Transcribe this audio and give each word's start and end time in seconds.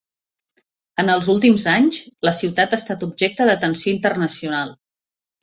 En 1.03 1.11
els 1.15 1.29
últims 1.33 1.65
anys, 1.73 1.99
la 2.29 2.33
ciutat 2.39 2.73
ha 2.73 2.79
estat 2.81 3.07
objecte 3.09 3.49
d'atenció 3.51 3.95
internacional. 3.99 4.75